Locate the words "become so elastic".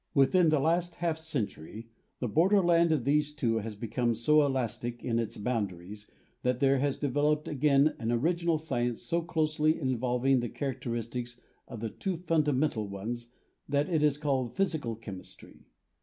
3.75-5.03